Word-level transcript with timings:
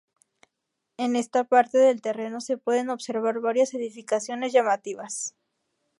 En 0.97 1.15
esta 1.15 1.43
parte 1.43 1.77
del 1.77 2.01
terreno 2.01 2.41
se 2.41 2.57
pueden 2.57 2.89
observar 2.89 3.39
varias 3.39 3.75
edificaciones 3.75 4.51
llamativas. 4.51 5.35